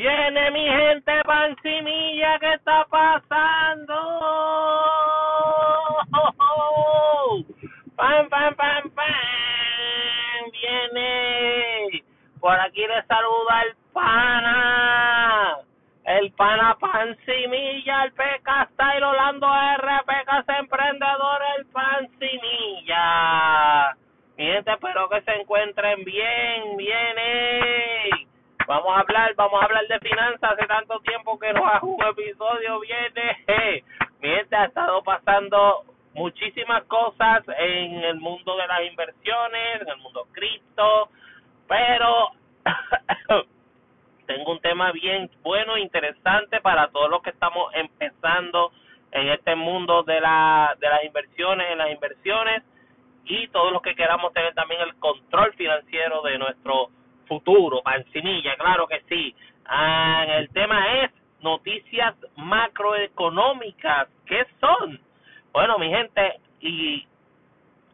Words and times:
Viene 0.00 0.50
mi 0.52 0.66
gente 0.66 1.12
pancimilla, 1.26 2.38
¿qué 2.38 2.54
está 2.54 2.86
pasando? 2.86 3.94
Pam, 7.96 8.30
pam, 8.30 8.54
pam, 8.54 8.90
pam. 8.92 10.50
Viene. 10.52 12.02
Por 12.40 12.58
aquí 12.58 12.80
le 12.80 13.02
saluda 13.02 13.60
el 13.60 13.76
pana. 13.92 15.58
El 16.06 16.32
pana 16.32 16.78
pancimilla, 16.80 18.04
el 18.04 18.12
PK 18.12 18.68
Style 18.72 19.04
Orlando 19.04 19.46
R, 19.54 20.00
PK 20.06 20.44
Emprendedor, 20.60 21.42
el 21.58 21.66
pancimilla. 21.66 23.04
Mi 24.38 24.46
gente, 24.46 24.72
espero 24.72 25.10
que 25.10 25.20
se 25.20 25.34
encuentren 25.42 26.02
bien, 26.04 26.78
viene. 26.78 28.19
Vamos 28.70 28.96
a 28.96 29.00
hablar, 29.00 29.34
vamos 29.34 29.60
a 29.60 29.64
hablar 29.64 29.84
de 29.88 29.98
finanzas. 29.98 30.52
Hace 30.52 30.64
tanto 30.68 31.00
tiempo 31.00 31.36
que 31.40 31.52
no 31.52 31.66
hago 31.66 31.88
un 31.88 32.04
episodio, 32.04 32.78
viene. 32.78 33.44
Mi 34.20 34.28
gente 34.28 34.54
ha 34.54 34.66
estado 34.66 35.02
pasando 35.02 35.82
muchísimas 36.14 36.84
cosas 36.84 37.42
en 37.58 38.04
el 38.04 38.20
mundo 38.20 38.56
de 38.56 38.68
las 38.68 38.82
inversiones, 38.82 39.82
en 39.82 39.88
el 39.88 39.96
mundo 39.96 40.24
cripto, 40.30 41.08
pero 41.66 42.28
tengo 44.28 44.52
un 44.52 44.60
tema 44.60 44.92
bien 44.92 45.28
bueno, 45.42 45.76
interesante 45.76 46.60
para 46.60 46.86
todos 46.92 47.10
los 47.10 47.22
que 47.22 47.30
estamos 47.30 47.74
empezando 47.74 48.70
en 49.10 49.30
este 49.30 49.56
mundo 49.56 50.04
de 50.04 50.20
la 50.20 50.76
de 50.78 50.88
las 50.88 51.02
inversiones, 51.02 51.72
en 51.72 51.78
las 51.78 51.90
inversiones 51.90 52.62
y 53.24 53.48
todos 53.48 53.72
los 53.72 53.82
que 53.82 53.96
queramos 53.96 54.32
tener 54.32 54.54
también 54.54 54.80
el 54.82 54.94
control 55.00 55.52
financiero 55.54 56.22
de 56.22 56.38
nuestro 56.38 56.90
futuro, 57.30 57.80
pancinilla, 57.82 58.56
claro 58.56 58.88
que 58.88 59.00
sí. 59.08 59.34
Ah, 59.66 60.24
el 60.26 60.48
tema 60.50 60.78
es 61.00 61.12
noticias 61.42 62.16
macroeconómicas. 62.34 64.08
¿Qué 64.26 64.44
son? 64.60 64.98
Bueno, 65.52 65.78
mi 65.78 65.88
gente, 65.90 66.40
y, 66.60 67.06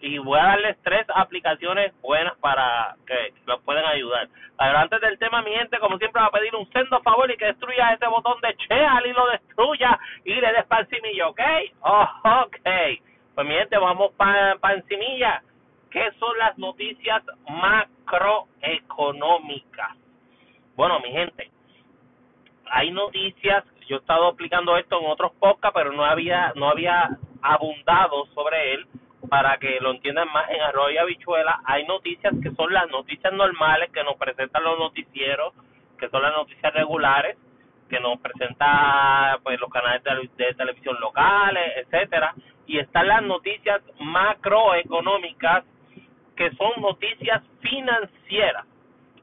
y 0.01 0.19
voy 0.19 0.39
a 0.39 0.45
darles 0.45 0.79
tres 0.83 1.07
aplicaciones 1.15 1.93
buenas 2.01 2.35
para 2.39 2.97
que, 3.07 3.35
los 3.45 3.61
puedan 3.61 3.85
ayudar. 3.85 4.27
Pero 4.59 4.79
antes 4.79 5.01
del 5.03 5.19
tema, 5.19 5.43
mi 5.43 5.51
gente, 5.51 5.79
como 5.81 5.99
siempre, 5.99 6.23
va 6.23 6.29
a 6.29 6.31
pedir 6.31 6.57
un 6.57 6.67
sendo 6.73 6.99
favor 7.03 7.31
y 7.31 7.37
que 7.37 7.45
destruya 7.45 7.93
ese 7.93 8.07
botón 8.07 8.41
de 8.41 8.57
cheal 8.57 9.07
y 9.07 9.13
lo 9.13 9.27
destruya 9.27 9.99
y 10.25 10.33
le 10.33 10.53
des 10.53 10.65
pancimilla, 10.65 11.29
¿ok? 11.29 11.41
Oh, 11.83 12.09
ok. 12.47 12.69
Pues 13.35 13.47
mi 13.47 13.53
gente, 13.53 13.77
vamos 13.77 14.13
para 14.17 14.57
pa 14.57 14.73
encimilla. 14.73 15.43
¿Qué 15.91 16.11
son 16.19 16.37
las 16.39 16.57
noticias 16.59 17.23
macroeconómicas? 17.49 19.97
Bueno, 20.75 20.99
mi 21.01 21.11
gente, 21.11 21.51
hay 22.71 22.91
noticias, 22.91 23.65
yo 23.89 23.97
he 23.97 24.01
estado 24.01 24.27
aplicando 24.27 24.77
esto 24.77 25.01
en 25.01 25.07
otros 25.07 25.33
podcasts, 25.39 25.75
pero 25.75 25.93
no 25.93 26.05
había, 26.05 26.53
no 26.57 26.69
había 26.69 27.09
abundado 27.41 28.27
sobre 28.35 28.75
él 28.75 28.87
para 29.29 29.57
que 29.59 29.79
lo 29.81 29.93
entiendan 29.93 30.31
más 30.33 30.51
en 30.51 30.61
Arroyo 30.61 31.01
Habichuela. 31.01 31.61
Hay 31.65 31.87
noticias 31.87 32.35
que 32.43 32.51
son 32.53 32.73
las 32.73 32.89
noticias 32.91 33.33
normales 33.33 33.91
que 33.93 34.05
nos 34.05 34.17
presentan 34.17 34.65
los 34.65 34.79
noticieros, 34.79 35.55
que 35.99 36.09
son 36.11 36.23
las 36.23 36.33
noticias 36.33 36.73
regulares, 36.75 37.37
que 37.89 38.01
nos 38.01 38.21
presenta 38.21 39.39
pues 39.43 39.61
los 39.61 39.71
canales 39.71 40.03
de, 40.03 40.45
de 40.45 40.55
televisión 40.55 40.97
locales, 41.01 41.73
etcétera, 41.77 42.35
y 42.67 42.79
están 42.79 43.07
las 43.07 43.23
noticias 43.23 43.81
macroeconómicas 44.01 45.65
que 46.37 46.51
son 46.53 46.81
noticias 46.81 47.43
financieras. 47.61 48.67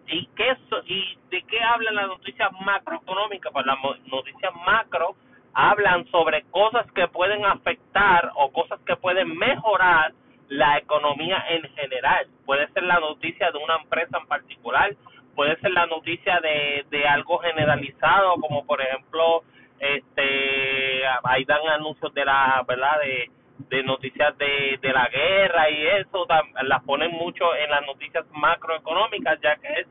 ¿Y 0.08 0.28
qué 0.36 0.58
y 0.86 1.18
de 1.30 1.42
qué 1.44 1.62
hablan 1.62 1.96
las 1.96 2.08
noticias 2.08 2.52
macroeconómicas? 2.66 3.54
Pues 3.54 3.66
las 3.66 3.78
noticias 4.08 4.54
macro 4.66 5.16
hablan 5.54 6.06
sobre 6.08 6.44
cosas 6.52 6.92
que 6.94 7.08
pueden 7.08 7.46
afectar 7.46 8.32
o 8.36 8.52
cosas 8.52 8.80
que 8.86 8.96
pueden 8.98 9.38
mejorar 9.38 10.14
la 10.50 10.78
economía 10.78 11.44
en 11.50 11.64
general. 11.74 12.28
Puede 12.46 12.68
ser 12.74 12.84
la 12.84 13.00
noticia 13.00 13.52
de 13.52 13.58
una 13.58 13.78
empresa 13.78 14.18
en 14.18 14.28
particular, 14.28 14.94
puede 15.36 15.56
ser 15.62 15.72
la 15.72 15.86
noticia 15.86 16.40
de, 16.42 16.86
de 16.90 17.08
algo 17.08 17.40
generalizado, 17.40 18.36
como 18.36 18.66
por 18.66 18.82
ejemplo, 18.82 19.44
este, 19.80 21.06
ahí 21.24 21.46
dan 21.46 21.68
anuncios 21.68 22.14
de 22.14 22.26
la, 22.26 22.64
¿verdad? 22.68 23.00
De, 23.00 23.32
de 23.58 23.84
noticias 23.84 24.38
de, 24.38 24.80
de 24.82 24.94
la 24.94 25.08
guerra 25.10 25.70
y 25.70 25.88
eso, 25.88 26.26
las 26.64 26.84
ponen 26.84 27.12
mucho 27.12 27.56
en 27.56 27.70
las 27.70 27.86
noticias 27.86 28.26
macroeconómicas, 28.32 29.40
ya 29.42 29.56
que 29.58 29.82
es 29.82 29.88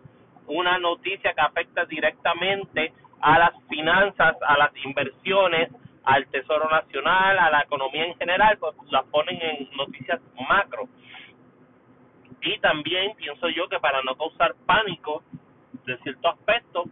una 0.47 0.79
noticia 0.79 1.33
que 1.33 1.41
afecta 1.41 1.85
directamente 1.85 2.93
a 3.21 3.39
las 3.39 3.53
finanzas, 3.69 4.37
a 4.47 4.59
las 4.59 4.71
inversiones, 4.85 5.71
al 6.05 6.27
Tesoro 6.27 6.69
Nacional, 6.69 7.39
a 7.39 7.51
la 7.51 7.61
economía 7.61 8.05
en 8.07 8.17
general, 8.17 8.59
pues 8.59 8.75
las 8.91 9.05
ponen 9.07 9.41
en 9.41 9.69
noticias 9.77 10.21
macro. 10.49 10.89
Y 12.41 12.59
también 12.59 13.15
pienso 13.17 13.49
yo 13.49 13.69
que 13.69 13.79
para 13.79 14.03
no 14.03 14.17
causar 14.17 14.55
pánico 14.67 15.23
de 15.87 15.97
cierto 15.99 16.29
aspecto, 16.29 16.85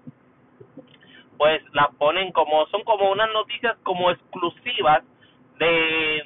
pues 1.36 1.62
las 1.72 1.92
ponen 1.96 2.30
como, 2.32 2.66
son 2.66 2.84
como 2.84 3.10
unas 3.10 3.32
noticias 3.32 3.76
como 3.82 4.10
exclusivas 4.10 5.02
de, 5.60 6.22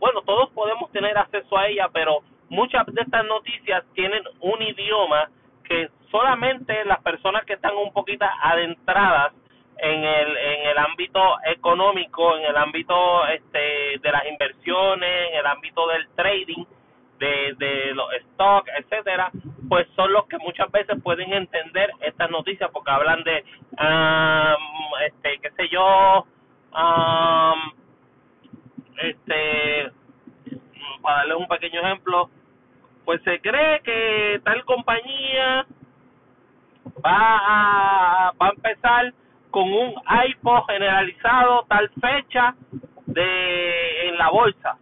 bueno, 0.00 0.22
todos 0.22 0.50
podemos 0.50 0.90
tener 0.92 1.16
acceso 1.16 1.56
a 1.56 1.68
ella, 1.68 1.88
pero 1.92 2.20
muchas 2.48 2.86
de 2.86 3.02
estas 3.02 3.24
noticias 3.26 3.84
tienen 3.94 4.22
un 4.40 4.62
idioma 4.62 5.28
que 5.64 5.90
solamente 6.10 6.84
las 6.86 7.00
personas 7.02 7.44
que 7.44 7.52
están 7.52 7.76
un 7.76 7.92
poquito 7.92 8.24
adentradas 8.42 9.34
en 9.76 10.02
el 10.02 10.36
en 10.36 10.68
el 10.70 10.78
ámbito 10.78 11.20
económico, 11.44 12.36
en 12.36 12.46
el 12.46 12.56
ámbito 12.56 13.26
este 13.28 13.98
de 14.00 14.10
las 14.10 14.26
inversiones, 14.26 15.30
en 15.30 15.38
el 15.38 15.46
ámbito 15.46 15.86
del 15.88 16.08
trading, 16.16 16.64
de, 17.18 17.54
de 17.58 17.94
los 17.94 18.08
stocks, 18.32 18.70
etcétera, 18.78 19.30
pues 19.68 19.86
son 19.94 20.12
los 20.12 20.26
que 20.28 20.38
muchas 20.38 20.70
veces 20.72 20.96
pueden 21.02 21.32
entender 21.32 21.90
estas 22.00 22.30
noticias 22.30 22.70
porque 22.72 22.90
hablan 22.90 23.22
de 23.22 23.44
um, 23.72 25.00
este 25.06 25.38
qué 25.42 25.50
sé 25.50 25.68
yo 25.68 26.24
um, 26.72 27.87
este 28.98 29.92
para 31.02 31.18
darles 31.18 31.36
un 31.38 31.48
pequeño 31.48 31.80
ejemplo 31.80 32.30
pues 33.04 33.22
se 33.22 33.40
cree 33.40 33.80
que 33.80 34.40
tal 34.44 34.64
compañía 34.66 35.66
va 37.04 37.38
a 37.38 38.32
va 38.32 38.46
a 38.48 38.50
empezar 38.50 39.14
con 39.50 39.72
un 39.72 39.94
IPO 40.26 40.62
generalizado 40.66 41.64
tal 41.68 41.88
fecha 42.00 42.54
de 43.06 44.08
en 44.08 44.18
la 44.18 44.28
bolsa. 44.28 44.76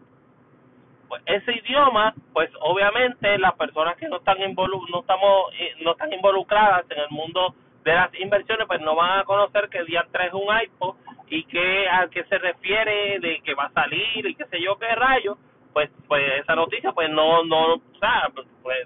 Pues 1.09 1.23
ese 1.27 1.53
idioma 1.53 2.15
pues 2.33 2.51
obviamente 2.61 3.39
las 3.39 3.55
personas 3.55 3.97
que 3.97 4.09
no 4.09 4.17
están 4.17 4.43
involu 4.43 4.85
no 4.89 5.01
estamos 5.01 5.53
eh, 5.61 5.75
no 5.85 5.93
están 5.93 6.13
involucradas 6.13 6.85
en 6.91 6.99
el 6.99 7.11
mundo 7.11 7.55
de 7.85 7.95
las 7.95 8.13
inversiones 8.19 8.67
pues 8.67 8.81
no 8.81 8.97
van 8.97 9.21
a 9.21 9.25
conocer 9.25 9.69
que 9.69 9.85
día 9.85 10.05
3 10.11 10.27
es 10.27 10.35
un 10.35 10.49
IPO 10.65 10.97
y 11.29 11.45
que 11.45 11.89
a 11.89 12.09
qué 12.09 12.25
se 12.25 12.39
refiere 12.39 13.19
de 13.21 13.41
que 13.41 13.55
va 13.55 13.65
a 13.65 13.73
salir 13.73 14.27
y 14.27 14.35
qué 14.35 14.45
sé 14.47 14.61
yo 14.61 14.79
qué 14.79 14.95
rayo 14.95 15.37
pues 15.77 15.91
pues 16.09 16.23
esa 16.41 16.55
noticia 16.55 16.93
pues 16.93 17.11
no 17.11 17.45
no 17.45 17.75
o 17.75 17.81
sea, 18.01 18.31
pues, 18.35 18.47
pues 18.63 18.79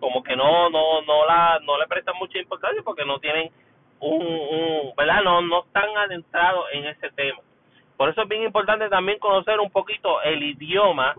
como 0.00 0.24
que 0.24 0.34
no 0.34 0.68
no 0.68 1.02
no 1.02 1.24
la 1.24 1.60
no 1.62 1.78
le 1.78 1.86
prestan 1.86 2.16
mucha 2.18 2.36
importancia 2.38 2.82
porque 2.82 3.04
no 3.04 3.20
tienen 3.20 3.48
un, 4.00 4.20
un 4.20 4.92
verdad 4.96 5.22
no 5.22 5.40
no 5.42 5.62
están 5.64 5.96
adentrados 5.96 6.66
en 6.72 6.86
ese 6.86 7.10
tema. 7.10 7.38
Por 7.96 8.08
eso 8.08 8.22
es 8.22 8.28
bien 8.28 8.42
importante 8.42 8.88
también 8.88 9.20
conocer 9.20 9.60
un 9.60 9.70
poquito 9.70 10.20
el 10.22 10.42
idioma. 10.42 11.14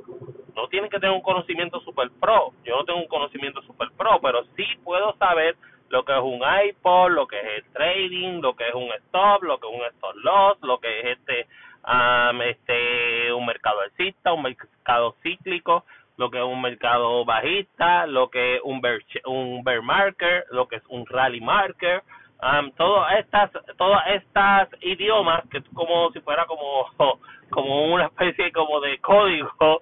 No 0.55 0.67
tienen 0.67 0.89
que 0.89 0.99
tener 0.99 1.15
un 1.15 1.21
conocimiento 1.21 1.79
super 1.81 2.09
pro. 2.19 2.51
Yo 2.65 2.75
no 2.75 2.83
tengo 2.83 2.99
un 2.99 3.07
conocimiento 3.07 3.61
super 3.61 3.87
pro 3.95 4.19
pero 4.21 4.43
sí 4.57 4.65
puedo 4.83 5.15
saber 5.17 5.55
lo 5.91 6.03
que 6.05 6.13
es 6.13 6.21
un 6.21 6.41
iPod, 6.41 7.11
lo 7.11 7.27
que 7.27 7.37
es 7.39 7.45
el 7.57 7.73
trading, 7.73 8.41
lo 8.41 8.55
que 8.55 8.67
es 8.67 8.73
un 8.73 8.89
stop, 9.07 9.43
lo 9.43 9.59
que 9.59 9.67
es 9.67 9.73
un 9.73 9.85
stop 9.87 10.15
loss, 10.15 10.57
lo 10.61 10.79
que 10.79 10.99
es 10.99 11.17
este 11.17 11.47
um, 11.85 12.41
este 12.41 13.33
un 13.33 13.45
mercado 13.45 13.81
alcista, 13.81 14.33
un 14.33 14.43
mercado 14.43 15.15
cíclico, 15.21 15.85
lo 16.17 16.31
que 16.31 16.37
es 16.37 16.43
un 16.43 16.61
mercado 16.61 17.25
bajista, 17.25 18.05
lo 18.07 18.29
que 18.29 18.55
es 18.55 18.61
un 18.63 18.79
bear, 18.79 18.99
un 19.25 19.63
bear 19.63 19.81
marker, 19.81 20.45
lo 20.51 20.67
que 20.67 20.77
es 20.77 20.83
un 20.87 21.05
rally 21.05 21.41
marker, 21.41 22.03
um, 22.41 22.71
todas 22.71 23.19
estas 23.19 23.51
todas 23.77 24.07
estas 24.07 24.69
idiomas 24.81 25.43
que 25.49 25.57
es 25.57 25.63
como 25.73 26.09
si 26.11 26.21
fuera 26.21 26.45
como 26.45 26.87
como 27.49 27.93
una 27.93 28.05
especie 28.05 28.51
como 28.53 28.79
de 28.79 28.97
código 28.99 29.81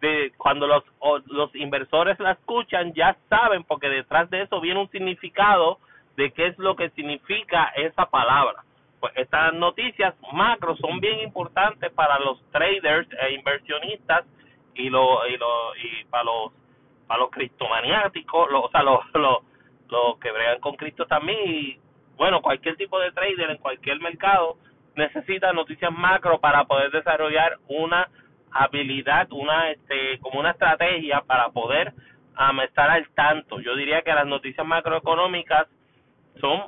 de 0.00 0.32
cuando 0.36 0.66
los 0.66 0.84
los 1.26 1.54
inversores 1.54 2.18
la 2.20 2.32
escuchan 2.32 2.92
ya 2.94 3.16
saben 3.28 3.64
porque 3.64 3.88
detrás 3.88 4.30
de 4.30 4.42
eso 4.42 4.60
viene 4.60 4.80
un 4.80 4.90
significado 4.90 5.78
de 6.16 6.32
qué 6.32 6.46
es 6.46 6.58
lo 6.58 6.76
que 6.76 6.90
significa 6.90 7.72
esa 7.76 8.06
palabra. 8.06 8.64
Pues 9.00 9.12
estas 9.16 9.54
noticias 9.54 10.14
macro 10.32 10.76
son 10.76 11.00
bien 11.00 11.20
importantes 11.20 11.92
para 11.92 12.18
los 12.18 12.42
traders 12.50 13.08
e 13.20 13.34
inversionistas 13.34 14.24
y 14.74 14.90
lo 14.90 15.26
y 15.26 15.36
lo 15.36 15.76
y 15.76 16.04
para 16.04 16.24
los 16.24 16.52
para 17.06 17.20
los 17.20 17.30
criptomaniáticos, 17.30 18.48
o 18.52 18.68
sea, 18.70 18.82
los 18.82 19.00
los 19.14 19.38
los 19.88 20.18
que 20.18 20.30
bregan 20.30 20.60
con 20.60 20.76
Cristo 20.76 21.06
también 21.06 21.38
y 21.44 21.78
bueno, 22.16 22.42
cualquier 22.42 22.76
tipo 22.76 22.98
de 22.98 23.12
trader 23.12 23.50
en 23.50 23.58
cualquier 23.58 24.00
mercado 24.00 24.56
necesita 24.96 25.52
noticias 25.52 25.92
macro 25.92 26.40
para 26.40 26.64
poder 26.64 26.90
desarrollar 26.90 27.58
una 27.68 28.08
habilidad, 28.52 29.28
una 29.32 29.70
este 29.70 30.18
como 30.20 30.40
una 30.40 30.50
estrategia 30.52 31.22
para 31.26 31.50
poder 31.50 31.92
um, 32.38 32.60
estar 32.60 32.90
al 32.90 33.08
tanto. 33.10 33.60
Yo 33.60 33.74
diría 33.76 34.02
que 34.02 34.12
las 34.12 34.26
noticias 34.26 34.66
macroeconómicas 34.66 35.66
son 36.40 36.62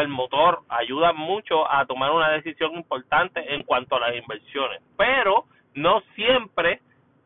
el 0.00 0.08
motor, 0.08 0.60
ayudan 0.68 1.16
mucho 1.16 1.70
a 1.70 1.86
tomar 1.86 2.10
una 2.10 2.30
decisión 2.30 2.74
importante 2.74 3.54
en 3.54 3.62
cuanto 3.62 3.96
a 3.96 4.00
las 4.00 4.16
inversiones, 4.16 4.82
pero 4.96 5.44
no 5.74 6.02
siempre 6.14 6.80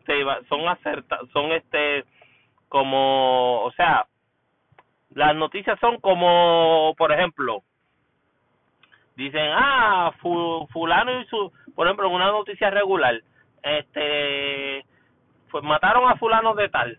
se 0.06 0.24
son 0.48 0.68
acerta, 0.68 1.18
son 1.32 1.52
este 1.52 2.04
como, 2.68 3.62
o 3.62 3.72
sea, 3.72 4.06
las 5.14 5.34
noticias 5.34 5.78
son 5.80 6.00
como, 6.00 6.94
por 6.98 7.12
ejemplo, 7.12 7.62
dicen, 9.16 9.50
ah, 9.52 10.12
fulano 10.20 11.20
y 11.20 11.24
su, 11.26 11.52
por 11.74 11.86
ejemplo, 11.86 12.06
en 12.06 12.14
una 12.14 12.30
noticia 12.30 12.70
regular, 12.70 13.20
este, 13.62 14.84
pues 15.50 15.64
mataron 15.64 16.10
a 16.10 16.16
fulano 16.16 16.54
de 16.54 16.68
tal. 16.68 16.98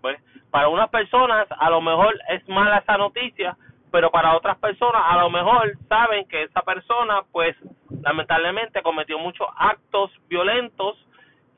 Pues 0.00 0.18
para 0.50 0.68
unas 0.68 0.90
personas 0.90 1.46
a 1.50 1.70
lo 1.70 1.80
mejor 1.80 2.14
es 2.28 2.46
mala 2.48 2.78
esa 2.78 2.96
noticia, 2.96 3.56
pero 3.90 4.10
para 4.10 4.36
otras 4.36 4.58
personas 4.58 5.02
a 5.06 5.18
lo 5.18 5.30
mejor 5.30 5.76
saben 5.88 6.26
que 6.28 6.42
esa 6.42 6.62
persona 6.62 7.22
pues 7.32 7.56
lamentablemente 8.02 8.82
cometió 8.82 9.18
muchos 9.18 9.46
actos 9.56 10.10
violentos 10.28 10.96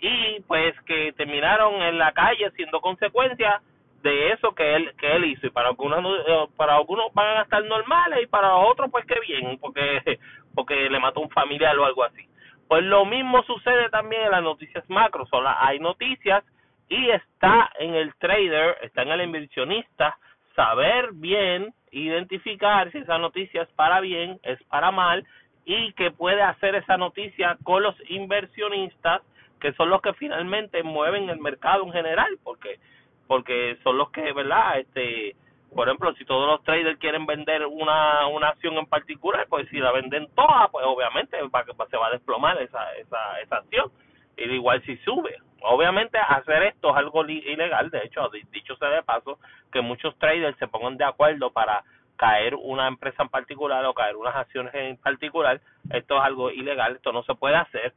y 0.00 0.40
pues 0.46 0.78
que 0.82 1.12
terminaron 1.16 1.82
en 1.82 1.98
la 1.98 2.12
calle 2.12 2.50
siendo 2.52 2.80
consecuencia 2.80 3.60
de 4.02 4.32
eso 4.32 4.54
que 4.54 4.76
él 4.76 4.92
que 4.98 5.16
él 5.16 5.24
hizo 5.24 5.46
y 5.46 5.50
para 5.50 5.68
algunos 5.68 6.20
eh, 6.26 6.46
para 6.56 6.76
algunos 6.76 7.12
van 7.14 7.38
a 7.38 7.42
estar 7.42 7.64
normales 7.64 8.20
y 8.22 8.26
para 8.26 8.54
otros 8.54 8.90
pues 8.90 9.06
que 9.06 9.18
bien 9.20 9.58
porque 9.58 10.18
porque 10.54 10.88
le 10.90 11.00
mató 11.00 11.20
un 11.20 11.30
familiar 11.30 11.76
o 11.78 11.84
algo 11.84 12.04
así 12.04 12.28
pues 12.68 12.82
lo 12.84 13.04
mismo 13.04 13.42
sucede 13.44 13.88
también 13.90 14.22
en 14.22 14.30
las 14.32 14.42
noticias 14.42 14.88
macro 14.88 15.26
hay 15.58 15.78
noticias 15.78 16.44
y 16.88 17.10
está 17.10 17.70
en 17.78 17.94
el 17.94 18.14
trader 18.16 18.76
está 18.82 19.02
en 19.02 19.10
el 19.10 19.22
inversionista 19.22 20.18
saber 20.54 21.10
bien 21.12 21.72
identificar 21.90 22.90
si 22.92 22.98
esa 22.98 23.18
noticia 23.18 23.62
es 23.62 23.68
para 23.70 24.00
bien 24.00 24.38
es 24.42 24.62
para 24.64 24.90
mal 24.90 25.26
y 25.64 25.92
que 25.92 26.10
puede 26.10 26.42
hacer 26.42 26.74
esa 26.76 26.96
noticia 26.96 27.56
con 27.64 27.82
los 27.82 27.94
inversionistas 28.08 29.22
que 29.60 29.72
son 29.72 29.90
los 29.90 30.02
que 30.02 30.12
finalmente 30.14 30.82
mueven 30.82 31.28
el 31.28 31.40
mercado 31.40 31.84
en 31.84 31.92
general 31.92 32.38
porque 32.42 32.78
porque 33.26 33.76
son 33.82 33.98
los 33.98 34.10
que, 34.10 34.32
¿verdad? 34.32 34.78
Este, 34.78 35.36
por 35.76 35.88
ejemplo, 35.88 36.14
si 36.14 36.24
todos 36.24 36.48
los 36.48 36.64
traders 36.64 36.98
quieren 36.98 37.26
vender 37.26 37.66
una, 37.66 38.26
una 38.28 38.48
acción 38.48 38.74
en 38.78 38.86
particular, 38.86 39.46
pues 39.48 39.68
si 39.68 39.76
la 39.76 39.92
venden 39.92 40.26
toda, 40.34 40.68
pues 40.68 40.84
obviamente 40.86 41.36
va, 41.54 41.64
se 41.90 41.96
va 41.98 42.06
a 42.06 42.12
desplomar 42.12 42.60
esa, 42.62 42.94
esa, 42.94 43.40
esa 43.42 43.56
acción. 43.56 43.92
Y 44.38 44.44
igual 44.44 44.82
si 44.84 44.96
sube. 44.98 45.36
Obviamente 45.60 46.18
hacer 46.18 46.62
esto 46.64 46.90
es 46.90 46.96
algo 46.96 47.24
ilegal, 47.26 47.90
de 47.90 48.04
hecho, 48.04 48.28
dicho 48.52 48.76
sea 48.76 48.88
de 48.88 49.02
paso, 49.02 49.38
que 49.70 49.80
muchos 49.82 50.16
traders 50.18 50.56
se 50.58 50.68
pongan 50.68 50.96
de 50.96 51.04
acuerdo 51.04 51.50
para 51.50 51.84
caer 52.16 52.54
una 52.54 52.88
empresa 52.88 53.22
en 53.22 53.28
particular 53.28 53.84
o 53.84 53.94
caer 53.94 54.16
unas 54.16 54.34
acciones 54.34 54.74
en 54.74 54.96
particular, 54.96 55.60
esto 55.90 56.16
es 56.16 56.22
algo 56.22 56.50
ilegal, 56.50 56.96
esto 56.96 57.12
no 57.12 57.22
se 57.24 57.34
puede 57.34 57.56
hacer, 57.56 57.92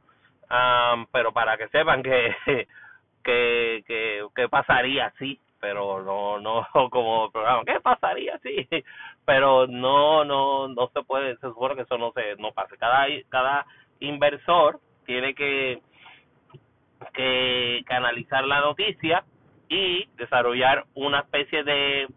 um, 0.50 1.06
pero 1.12 1.32
para 1.32 1.58
que 1.58 1.68
sepan 1.70 2.04
que 2.04 2.36
que, 3.24 4.30
que, 4.36 4.50
pasaría 4.50 5.14
sí 5.20 5.40
pero 5.60 6.04
no 6.04 6.40
no 6.40 6.68
como 6.92 7.32
programa 7.32 7.64
qué 7.66 7.80
pasaría 7.80 8.38
sí 8.40 8.68
pero 9.26 9.68
no 9.68 10.24
no 10.26 10.68
no 10.68 10.90
se 10.94 11.04
puede 11.04 11.36
se 11.36 11.48
supone 11.48 11.76
que 11.76 11.82
eso 11.82 11.98
no 11.98 12.12
se 12.14 12.36
no 12.38 12.52
pase 12.52 12.78
cada 12.78 13.08
cada 13.30 13.66
inversor 14.00 14.80
tiene 15.06 15.34
que 15.34 15.82
que 17.14 17.82
canalizar 17.86 18.46
la 18.46 18.62
noticia 18.62 19.24
y 19.70 20.08
desarrollar 20.16 20.86
una 20.96 21.20
especie 21.20 21.64
de 21.64 22.08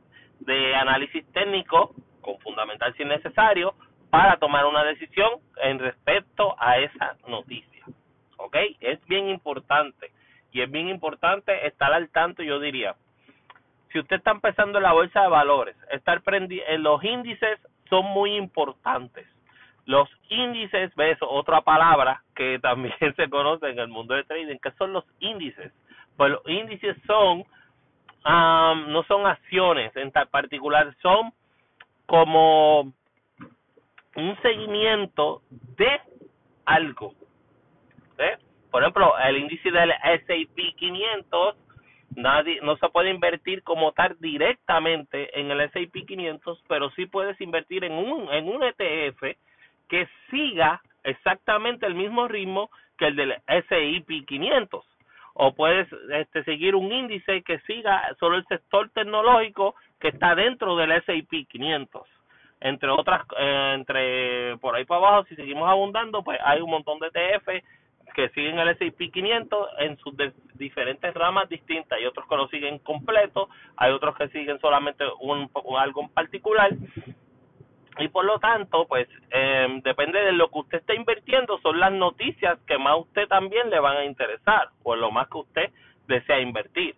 de 0.41 0.75
análisis 0.75 1.25
técnico 1.33 1.95
con 2.21 2.39
fundamental 2.41 2.95
si 2.97 3.03
es 3.03 3.09
necesario 3.09 3.75
para 4.11 4.37
tomar 4.37 4.67
una 4.67 4.85
decisión 4.85 5.41
en 5.63 5.79
respecto 5.79 6.55
a 6.59 6.79
esa 6.79 7.17
noticia 7.29 7.85
¿ok? 8.37 8.57
es 8.81 9.05
bien 9.07 9.29
importante 9.29 10.11
y 10.53 10.61
es 10.61 10.71
bien 10.71 10.89
importante 10.89 11.67
estar 11.67 11.93
al 11.93 12.11
tanto, 12.11 12.43
yo 12.43 12.61
diría. 12.61 12.95
Si 13.93 13.99
usted 13.99 14.17
está 14.17 14.31
empezando 14.31 14.79
en 14.79 14.85
la 14.85 14.93
bolsa 14.93 15.23
de 15.23 15.29
valores, 15.29 15.77
estar 15.91 16.23
prendi 16.23 16.61
eh, 16.61 16.79
los 16.79 17.03
índices 17.05 17.61
son 17.89 18.07
muy 18.07 18.37
importantes. 18.37 19.27
Los 19.85 20.09
índices, 20.29 20.95
ves, 20.95 21.19
otra 21.21 21.61
palabra 21.61 22.23
que 22.35 22.59
también 22.63 22.95
se 23.17 23.29
conoce 23.29 23.69
en 23.69 23.79
el 23.79 23.89
mundo 23.89 24.15
de 24.15 24.25
trading, 24.25 24.59
que 24.59 24.73
son 24.73 24.93
los 24.93 25.05
índices. 25.21 25.73
Pues 26.17 26.31
los 26.31 26.49
índices 26.49 26.97
son, 27.07 27.45
no 28.25 29.03
son 29.05 29.27
acciones 29.27 29.95
en 29.97 30.13
tal 30.13 30.29
particular, 30.29 30.95
son 31.03 31.33
como 32.07 32.93
un 34.15 34.39
seguimiento 34.43 35.43
de 35.77 36.01
algo. 36.65 37.15
¿eh? 38.19 38.37
por 38.73 38.83
ejemplo, 38.83 39.15
el 39.19 39.37
índice 39.37 39.71
del 39.71 39.91
S&P 39.91 40.73
500 40.77 41.57
nadie 42.17 42.61
no 42.63 42.77
se 42.77 42.89
puede 42.89 43.11
invertir 43.11 43.63
como 43.63 43.93
tal 43.93 44.17
directamente 44.21 45.39
en 45.39 45.51
el 45.51 45.61
S&P 45.63 46.05
500, 46.05 46.63
pero 46.69 46.91
sí 46.91 47.07
puedes 47.07 47.41
invertir 47.41 47.85
en 47.85 47.93
un 47.93 48.33
en 48.33 48.49
un 48.49 48.63
ETF 48.63 49.37
que 49.89 50.09
siga 50.31 50.81
exactamente 51.05 51.87
el 51.87 51.95
mismo 51.95 52.29
ritmo 52.29 52.71
que 52.97 53.07
el 53.07 53.17
del 53.17 53.33
S&P 53.47 54.25
500 54.27 54.85
o 55.35 55.55
puedes 55.55 55.89
este, 56.11 56.45
seguir 56.45 56.75
un 56.75 56.93
índice 56.93 57.43
que 57.43 57.59
siga 57.61 58.15
solo 58.21 58.37
el 58.37 58.47
sector 58.47 58.91
tecnológico 58.91 59.75
que 59.99 60.09
está 60.09 60.35
dentro 60.35 60.77
del 60.77 60.93
S&P 60.93 61.47
500 61.47 62.03
entre 62.61 62.91
otras 62.91 63.23
eh, 63.39 63.73
entre 63.75 64.57
por 64.59 64.77
ahí 64.77 64.85
para 64.85 64.99
abajo 65.09 65.27
si 65.29 65.35
seguimos 65.37 65.69
abundando 65.69 66.23
pues 66.23 66.39
hay 66.45 66.61
un 66.61 66.71
montón 66.71 66.99
de 67.01 67.09
ETF 67.09 67.65
que 68.13 68.29
siguen 68.31 68.59
el 68.59 68.69
S&P 68.71 69.11
500 69.11 69.69
en 69.79 69.97
sus 69.99 70.15
diferentes 70.55 71.15
ramas 71.15 71.49
distintas. 71.49 71.99
Hay 71.99 72.07
otros 72.07 72.27
que 72.29 72.37
lo 72.37 72.49
siguen 72.49 72.79
completo, 72.81 73.49
hay 73.77 73.93
otros 73.93 74.17
que 74.17 74.29
siguen 74.29 74.61
solamente 74.61 75.05
un, 75.21 75.51
algo 75.79 76.03
en 76.03 76.09
particular. 76.11 76.71
Y 77.99 78.09
por 78.09 78.25
lo 78.25 78.39
tanto, 78.39 78.87
pues 78.87 79.09
eh, 79.31 79.81
depende 79.85 80.19
de 80.23 80.33
lo 80.33 80.51
que 80.51 80.61
usted 80.61 80.79
está 80.79 80.95
invirtiendo, 80.95 81.59
son 81.59 81.79
las 81.79 81.93
noticias 81.93 82.59
que 82.67 82.79
más 82.79 82.93
a 82.93 82.97
usted 82.97 83.29
también 83.29 83.69
le 83.69 83.81
van 83.81 83.99
a 83.99 84.05
interesar, 84.05 84.69
o 84.83 84.97
lo 84.97 85.11
más 85.11 85.29
que 85.29 85.39
usted 85.39 85.71
desea 86.09 86.41
invertir. 86.41 86.95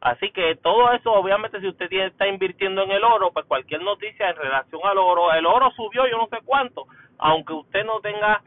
Así 0.00 0.30
que 0.30 0.54
todo 0.56 0.92
eso, 0.92 1.12
obviamente, 1.12 1.60
si 1.60 1.66
usted 1.66 1.90
está 1.90 2.28
invirtiendo 2.28 2.82
en 2.82 2.92
el 2.92 3.02
oro, 3.02 3.32
pues 3.32 3.46
cualquier 3.46 3.82
noticia 3.82 4.30
en 4.30 4.36
relación 4.36 4.80
al 4.84 4.98
oro, 4.98 5.32
el 5.32 5.46
oro 5.46 5.70
subió 5.72 6.06
yo 6.06 6.18
no 6.18 6.28
sé 6.28 6.38
cuánto, 6.44 6.86
aunque 7.18 7.54
usted 7.54 7.84
no 7.84 8.00
tenga, 8.00 8.42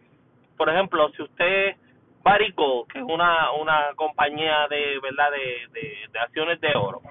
por 0.55 0.69
ejemplo, 0.69 1.09
si 1.17 1.23
usted 1.23 1.75
Barico, 2.29 2.85
que 2.85 2.99
es 2.99 3.05
una, 3.05 3.51
una 3.53 3.87
compañía 3.95 4.67
de 4.69 4.99
verdad 4.99 5.31
de, 5.31 6.07
de, 6.11 6.19
acciones 6.19 6.61
de 6.61 6.75
oro. 6.75 7.01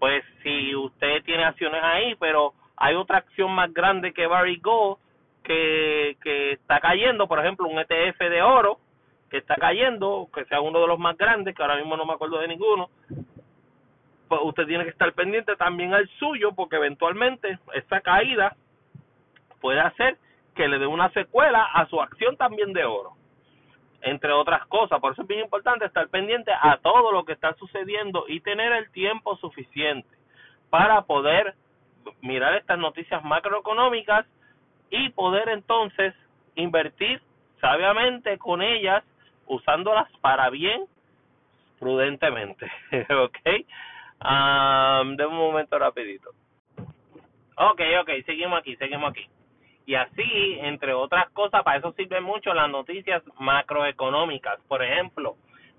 Pues 0.00 0.24
si 0.42 0.74
usted 0.74 1.22
tiene 1.22 1.44
acciones 1.44 1.80
ahí, 1.84 2.16
pero 2.16 2.52
hay 2.76 2.96
otra 2.96 3.18
acción 3.18 3.52
más 3.52 3.72
grande 3.72 4.12
que 4.12 4.26
Barico 4.26 4.98
que, 5.44 6.16
que 6.20 6.52
está 6.52 6.80
cayendo, 6.80 7.28
por 7.28 7.38
ejemplo, 7.38 7.68
un 7.68 7.78
ETF 7.78 8.18
de 8.18 8.42
oro 8.42 8.80
que 9.30 9.38
está 9.38 9.54
cayendo, 9.54 10.28
que 10.34 10.44
sea 10.46 10.60
uno 10.60 10.80
de 10.80 10.88
los 10.88 10.98
más 10.98 11.16
grandes, 11.16 11.54
que 11.54 11.62
ahora 11.62 11.76
mismo 11.76 11.96
no 11.96 12.04
me 12.04 12.14
acuerdo 12.14 12.40
de 12.40 12.48
ninguno, 12.48 12.90
pues 14.26 14.40
usted 14.42 14.66
tiene 14.66 14.82
que 14.82 14.90
estar 14.90 15.12
pendiente 15.12 15.54
también 15.54 15.94
al 15.94 16.08
suyo, 16.18 16.52
porque 16.56 16.74
eventualmente 16.74 17.60
esta 17.74 18.00
caída 18.00 18.56
puede 19.60 19.78
hacer 19.78 20.18
que 20.56 20.66
le 20.66 20.80
dé 20.80 20.86
una 20.88 21.08
secuela 21.10 21.66
a 21.72 21.86
su 21.86 22.00
acción 22.00 22.36
también 22.36 22.72
de 22.72 22.84
oro 22.84 23.16
entre 24.06 24.32
otras 24.32 24.64
cosas. 24.66 25.00
Por 25.00 25.12
eso 25.12 25.22
es 25.22 25.28
bien 25.28 25.40
importante 25.40 25.84
estar 25.84 26.08
pendiente 26.08 26.52
a 26.52 26.78
todo 26.78 27.12
lo 27.12 27.24
que 27.24 27.32
está 27.32 27.54
sucediendo 27.54 28.24
y 28.28 28.40
tener 28.40 28.72
el 28.72 28.90
tiempo 28.92 29.36
suficiente 29.36 30.08
para 30.70 31.02
poder 31.02 31.54
mirar 32.20 32.54
estas 32.54 32.78
noticias 32.78 33.22
macroeconómicas 33.24 34.24
y 34.90 35.08
poder 35.10 35.48
entonces 35.48 36.14
invertir 36.54 37.20
sabiamente 37.60 38.38
con 38.38 38.62
ellas, 38.62 39.02
usándolas 39.46 40.08
para 40.20 40.50
bien, 40.50 40.84
prudentemente. 41.80 42.70
¿Ok? 43.10 43.38
Um, 44.22 45.16
de 45.16 45.26
un 45.26 45.34
momento 45.36 45.78
rapidito. 45.78 46.30
Ok, 47.56 47.80
ok, 48.00 48.10
seguimos 48.24 48.60
aquí, 48.60 48.76
seguimos 48.76 49.10
aquí. 49.10 49.28
Y 49.86 49.94
así, 49.94 50.58
entre 50.62 50.92
otras 50.92 51.30
cosas, 51.30 51.62
para 51.62 51.78
eso 51.78 51.92
sirven 51.92 52.24
mucho 52.24 52.52
las 52.52 52.68
noticias 52.68 53.22
macroeconómicas. 53.38 54.60
Por 54.66 54.82
ejemplo, 54.82 55.36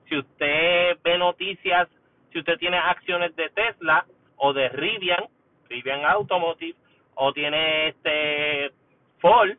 si 0.07 0.17
usted 0.17 0.97
ve 1.03 1.17
noticias, 1.17 1.89
si 2.31 2.39
usted 2.39 2.57
tiene 2.57 2.77
acciones 2.77 3.35
de 3.35 3.49
Tesla 3.49 4.05
o 4.37 4.53
de 4.53 4.69
Rivian, 4.69 5.25
Rivian 5.69 6.05
Automotive, 6.05 6.77
o 7.15 7.33
tiene 7.33 7.89
este 7.89 8.71
Ford 9.19 9.57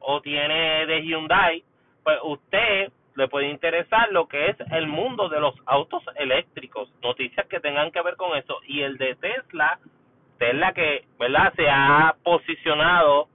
o 0.00 0.20
tiene 0.20 0.86
de 0.86 1.02
Hyundai, 1.02 1.62
pues 2.02 2.18
usted 2.24 2.90
le 3.14 3.28
puede 3.28 3.48
interesar 3.48 4.10
lo 4.10 4.26
que 4.26 4.50
es 4.50 4.56
el 4.72 4.88
mundo 4.88 5.28
de 5.28 5.38
los 5.38 5.54
autos 5.66 6.02
eléctricos, 6.16 6.92
noticias 7.00 7.46
que 7.46 7.60
tengan 7.60 7.92
que 7.92 8.02
ver 8.02 8.16
con 8.16 8.36
eso. 8.36 8.58
Y 8.66 8.80
el 8.80 8.98
de 8.98 9.14
Tesla, 9.14 9.78
Tesla 10.38 10.72
que, 10.72 11.04
¿verdad? 11.18 11.52
Se 11.54 11.68
ha 11.70 12.16
posicionado 12.24 13.28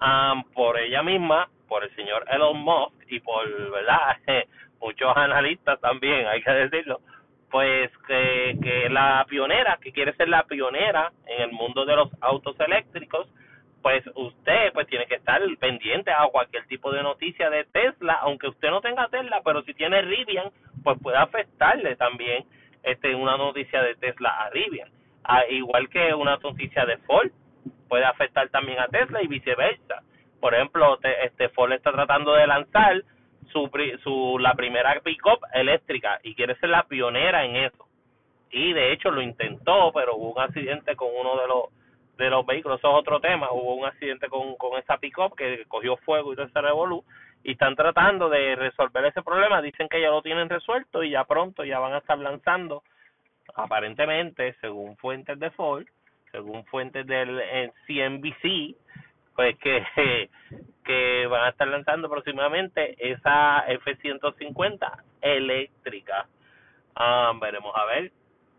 um, 0.00 0.44
por 0.52 0.78
ella 0.78 1.02
misma, 1.02 1.48
por 1.68 1.84
el 1.84 1.94
señor 1.94 2.24
Elon 2.30 2.58
Musk 2.58 2.94
y 3.08 3.20
por, 3.20 3.46
¿verdad? 3.70 4.16
Muchos 4.80 5.16
analistas 5.16 5.80
también, 5.80 6.26
hay 6.26 6.42
que 6.42 6.50
decirlo, 6.50 7.00
pues 7.50 7.90
que, 8.06 8.88
la 8.90 9.24
pionera, 9.28 9.78
que 9.80 9.92
quiere 9.92 10.12
ser 10.14 10.28
la 10.28 10.42
pionera 10.42 11.12
en 11.26 11.42
el 11.42 11.52
mundo 11.52 11.84
de 11.84 11.96
los 11.96 12.10
autos 12.20 12.58
eléctricos, 12.58 13.28
pues 13.80 14.04
usted 14.14 14.72
pues 14.72 14.86
tiene 14.88 15.06
que 15.06 15.14
estar 15.14 15.40
pendiente 15.60 16.10
a 16.10 16.26
cualquier 16.32 16.66
tipo 16.66 16.90
de 16.90 17.02
noticia 17.02 17.50
de 17.50 17.64
Tesla, 17.64 18.14
aunque 18.22 18.48
usted 18.48 18.70
no 18.70 18.80
tenga 18.80 19.08
Tesla, 19.08 19.40
pero 19.44 19.62
si 19.62 19.74
tiene 19.74 20.02
Rivian, 20.02 20.50
pues 20.82 20.98
puede 21.02 21.16
afectarle 21.16 21.94
también 21.96 22.44
este 22.82 23.14
una 23.14 23.36
noticia 23.36 23.82
de 23.82 23.94
Tesla 23.96 24.30
a 24.30 24.50
Rivian, 24.50 24.88
ah, 25.22 25.44
igual 25.48 25.88
que 25.90 26.12
una 26.12 26.36
noticia 26.38 26.84
de 26.86 26.96
Ford 26.98 27.30
puede 27.88 28.04
afectar 28.04 28.48
también 28.48 28.78
a 28.78 28.88
Tesla 28.88 29.22
y 29.22 29.26
viceversa. 29.26 30.02
Por 30.40 30.54
ejemplo, 30.54 30.98
este 31.22 31.48
Ford 31.50 31.72
está 31.72 31.92
tratando 31.92 32.34
de 32.34 32.46
lanzar 32.46 33.02
su, 33.52 33.70
su 34.02 34.38
la 34.38 34.54
primera 34.54 35.00
pickup 35.00 35.40
eléctrica 35.52 36.18
y 36.22 36.34
quiere 36.34 36.56
ser 36.56 36.70
la 36.70 36.84
pionera 36.84 37.44
en 37.44 37.56
eso. 37.56 37.86
Y 38.50 38.72
de 38.72 38.92
hecho 38.92 39.10
lo 39.10 39.22
intentó, 39.22 39.92
pero 39.92 40.16
hubo 40.16 40.32
un 40.32 40.40
accidente 40.40 40.96
con 40.96 41.08
uno 41.14 41.40
de 41.40 41.48
los 41.48 41.64
de 42.16 42.30
los 42.30 42.46
vehículos, 42.46 42.78
eso 42.78 42.90
es 42.90 42.94
otro 42.94 43.20
tema, 43.20 43.50
hubo 43.50 43.74
un 43.74 43.86
accidente 43.86 44.28
con, 44.28 44.54
con 44.56 44.78
esa 44.78 44.98
pick-up 44.98 45.34
que 45.36 45.64
cogió 45.66 45.96
fuego 45.96 46.32
y 46.32 46.36
todo 46.36 46.46
ese 46.46 46.60
revolú, 46.60 47.04
y 47.42 47.52
están 47.52 47.74
tratando 47.74 48.28
de 48.28 48.54
resolver 48.54 49.04
ese 49.06 49.22
problema, 49.22 49.60
dicen 49.60 49.88
que 49.88 50.00
ya 50.00 50.10
lo 50.10 50.22
tienen 50.22 50.48
resuelto 50.48 51.02
y 51.02 51.10
ya 51.10 51.24
pronto 51.24 51.64
ya 51.64 51.78
van 51.78 51.94
a 51.94 51.98
estar 51.98 52.18
lanzando, 52.18 52.82
aparentemente, 53.54 54.54
según 54.60 54.96
fuentes 54.96 55.38
de 55.38 55.50
Ford, 55.50 55.84
según 56.34 56.64
fuentes 56.66 57.06
del 57.06 57.40
CNBC, 57.86 58.76
pues 59.36 59.56
que, 59.58 59.84
que 60.84 61.26
van 61.28 61.44
a 61.44 61.48
estar 61.50 61.68
lanzando 61.68 62.10
próximamente 62.10 62.96
esa 62.98 63.60
F-150 63.68 65.02
eléctrica. 65.20 66.26
Ah, 66.96 67.32
veremos 67.40 67.72
a 67.76 67.84
ver 67.84 68.10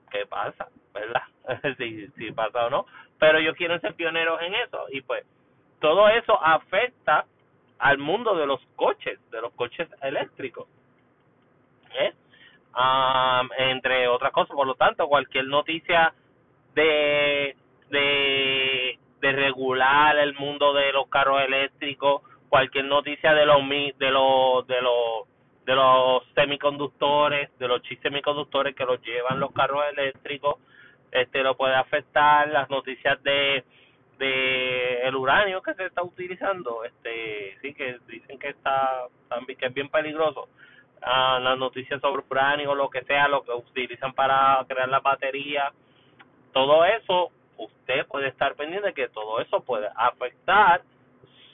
qué 0.09 0.25
pasa, 0.25 0.67
¿verdad? 0.93 1.23
si, 1.77 2.07
si 2.17 2.31
pasa 2.31 2.67
o 2.67 2.69
no 2.69 2.85
pero 3.19 3.39
ellos 3.39 3.55
quieren 3.55 3.79
ser 3.81 3.95
pioneros 3.95 4.41
en 4.41 4.53
eso 4.55 4.85
y 4.91 5.01
pues 5.01 5.25
todo 5.79 6.09
eso 6.09 6.37
afecta 6.43 7.25
al 7.79 7.97
mundo 7.97 8.35
de 8.35 8.45
los 8.45 8.61
coches, 8.75 9.19
de 9.31 9.41
los 9.41 9.53
coches 9.53 9.87
eléctricos. 10.01 10.67
¿eh? 11.99 12.13
entre 13.57 14.09
otras 14.09 14.33
cosas, 14.33 14.53
por 14.53 14.67
lo 14.67 14.75
tanto, 14.75 15.07
cualquier 15.07 15.45
noticia 15.45 16.13
de, 16.73 17.54
de, 17.89 18.99
de 19.21 19.31
regular 19.31 20.17
el 20.17 20.33
mundo 20.35 20.73
de 20.73 20.91
los 20.91 21.07
carros 21.07 21.41
eléctricos, 21.41 22.21
cualquier 22.49 22.85
noticia 22.85 23.33
de 23.33 23.45
los 23.45 23.59
de 23.97 24.11
los 24.11 24.67
de 24.67 24.81
los 24.81 25.27
de 25.65 25.75
los 25.75 26.23
semiconductores, 26.35 27.49
de 27.57 27.67
los 27.67 27.81
chips 27.81 28.03
semiconductores 28.03 28.75
que 28.75 28.85
los 28.85 29.01
llevan 29.01 29.39
los 29.39 29.51
carros 29.51 29.83
eléctricos, 29.91 30.55
este 31.11 31.41
lo 31.41 31.57
puede 31.57 31.75
afectar. 31.75 32.47
Las 32.49 32.69
noticias 32.69 33.21
de 33.23 33.63
de 34.19 35.01
el 35.01 35.15
uranio 35.15 35.61
que 35.61 35.73
se 35.73 35.85
está 35.85 36.01
utilizando 36.01 36.83
este 36.85 37.57
sí 37.61 37.73
que 37.73 37.97
dicen 38.07 38.39
que 38.39 38.49
está 38.49 39.07
también 39.27 39.57
que 39.59 39.65
es 39.65 39.73
bien 39.73 39.89
peligroso. 39.89 40.47
Ah, 41.01 41.39
las 41.41 41.57
noticias 41.57 42.01
sobre 42.01 42.23
uranio 42.29 42.73
lo 42.73 42.89
que 42.89 43.03
sea 43.03 43.27
lo 43.27 43.43
que 43.43 43.51
utilizan 43.51 44.13
para 44.13 44.63
crear 44.67 44.87
la 44.87 44.99
batería 44.99 45.71
todo 46.53 46.85
eso 46.85 47.31
usted 47.57 48.05
puede 48.07 48.27
estar 48.27 48.55
pendiente 48.55 48.87
de 48.87 48.93
que 48.93 49.09
todo 49.09 49.39
eso 49.39 49.61
puede 49.61 49.89
afectar 49.95 50.81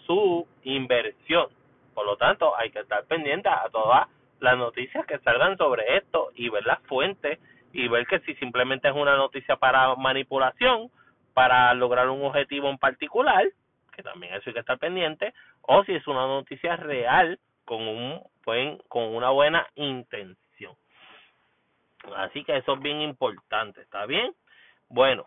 su 0.05 0.47
inversión 0.63 1.47
por 1.93 2.05
lo 2.05 2.17
tanto 2.17 2.55
hay 2.57 2.71
que 2.71 2.79
estar 2.79 3.05
pendiente 3.05 3.49
a 3.49 3.69
todas 3.71 4.07
las 4.39 4.57
noticias 4.57 5.05
que 5.05 5.19
salgan 5.19 5.57
sobre 5.57 5.97
esto 5.97 6.31
y 6.35 6.49
ver 6.49 6.65
las 6.65 6.81
fuentes 6.83 7.39
y 7.73 7.87
ver 7.87 8.05
que 8.07 8.19
si 8.21 8.33
simplemente 8.35 8.87
es 8.87 8.95
una 8.95 9.15
noticia 9.15 9.55
para 9.57 9.95
manipulación, 9.95 10.89
para 11.33 11.73
lograr 11.73 12.09
un 12.09 12.23
objetivo 12.25 12.69
en 12.69 12.77
particular, 12.77 13.45
que 13.95 14.03
también 14.03 14.33
eso 14.33 14.49
hay 14.49 14.53
que 14.53 14.59
estar 14.59 14.77
pendiente, 14.77 15.33
o 15.61 15.83
si 15.83 15.93
es 15.93 16.07
una 16.07 16.25
noticia 16.27 16.75
real 16.75 17.39
con 17.65 17.87
un 17.87 18.21
buen, 18.45 18.77
con 18.87 19.03
una 19.15 19.29
buena 19.29 19.67
intención. 19.75 20.75
Así 22.15 22.43
que 22.43 22.57
eso 22.57 22.73
es 22.73 22.79
bien 22.81 23.01
importante, 23.01 23.81
¿está 23.81 24.05
bien? 24.05 24.33
Bueno, 24.89 25.25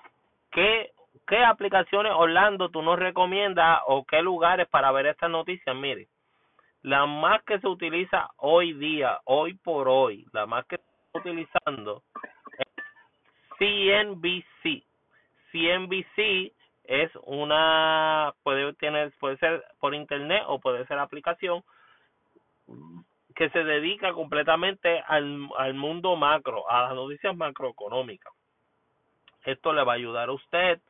¿qué, 0.55 0.93
qué 1.27 1.45
aplicaciones 1.45 2.13
Orlando 2.15 2.71
tú 2.71 2.81
nos 2.81 2.99
recomiendas 2.99 3.81
o 3.87 4.05
qué 4.05 4.23
lugares 4.23 4.69
para 4.69 4.91
ver 4.93 5.07
estas 5.07 5.31
noticias? 5.31 5.77
Mire, 5.77 6.09
la 6.83 7.05
más 7.07 7.43
que 7.45 7.59
se 7.59 7.67
utiliza 7.67 8.31
hoy 8.37 8.73
día, 8.75 9.19
hoy 9.25 9.55
por 9.55 9.89
hoy, 9.89 10.25
la 10.33 10.47
más 10.47 10.65
que 10.67 10.77
se 10.77 10.83
está 10.83 11.19
utilizando 11.19 12.03
CNBC. 13.59 14.85
CNBC 15.51 16.53
es 16.85 17.11
una 17.25 18.35
puede 18.43 18.75
tener 18.75 19.13
puede 19.19 19.37
ser 19.39 19.65
por 19.81 19.95
internet 19.95 20.43
o 20.47 20.59
puede 20.59 20.87
ser 20.87 20.99
aplicación 20.99 21.63
que 23.35 23.49
se 23.51 23.65
dedica 23.65 24.13
completamente 24.13 25.03
al, 25.07 25.49
al 25.57 25.75
mundo 25.75 26.15
macro, 26.17 26.71
a 26.71 26.83
las 26.83 26.95
noticias 26.95 27.35
macroeconómicas. 27.37 28.33
Esto 29.45 29.73
le 29.73 29.85
va 29.85 29.93
a 29.93 29.97
ayudar 29.97 30.29
a 30.29 30.33
usted. 30.33 30.81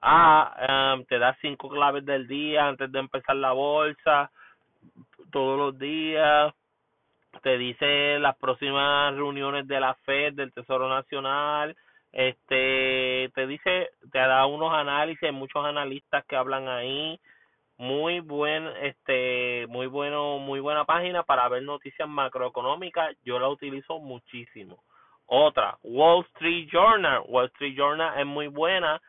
A 0.00 0.94
um, 0.94 1.04
te 1.06 1.18
da 1.18 1.36
cinco 1.40 1.68
claves 1.68 2.04
del 2.04 2.28
día 2.28 2.68
antes 2.68 2.90
de 2.92 3.00
empezar 3.00 3.34
la 3.36 3.52
bolsa 3.52 4.30
todos 5.32 5.58
los 5.58 5.78
días. 5.78 6.54
Te 7.42 7.58
dice 7.58 8.18
las 8.20 8.36
próximas 8.36 9.14
reuniones 9.14 9.66
de 9.66 9.80
la 9.80 9.94
Fed 10.06 10.34
del 10.34 10.52
Tesoro 10.52 10.88
Nacional. 10.88 11.76
Este 12.12 13.30
te 13.34 13.46
dice 13.46 13.90
te 14.12 14.18
da 14.18 14.46
unos 14.46 14.72
análisis 14.72 15.32
muchos 15.32 15.64
analistas 15.64 16.24
que 16.26 16.36
hablan 16.36 16.68
ahí. 16.68 17.20
Muy 17.76 18.20
buen 18.20 18.66
este 18.82 19.66
muy 19.68 19.86
bueno 19.86 20.38
muy 20.38 20.60
buena 20.60 20.84
página 20.84 21.22
para 21.24 21.48
ver 21.48 21.64
noticias 21.64 22.08
macroeconómicas. 22.08 23.16
Yo 23.24 23.38
la 23.38 23.48
utilizo 23.48 23.98
muchísimo 23.98 24.78
otra 25.28 25.78
Wall 25.82 26.24
Street 26.34 26.68
Journal 26.70 27.22
Wall 27.28 27.46
Street 27.46 27.76
Journal 27.76 28.18
es 28.18 28.26
muy 28.26 28.48
buena 28.48 29.00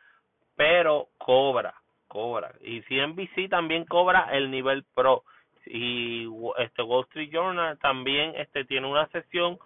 pero 0.56 1.08
cobra 1.18 1.74
cobra 2.08 2.52
y 2.60 2.82
CNBC 2.82 3.48
también 3.50 3.84
cobra 3.84 4.28
el 4.32 4.50
nivel 4.50 4.84
pro 4.94 5.24
y 5.66 6.28
este 6.58 6.82
Wall 6.82 7.04
Street 7.08 7.30
Journal 7.32 7.78
también 7.78 8.34
este 8.36 8.64
tiene 8.64 8.86
una 8.86 9.06
sesión 9.08 9.58